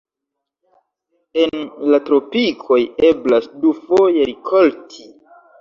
[1.41, 1.61] En
[1.93, 5.11] la tropikoj eblas dufoje rikolti.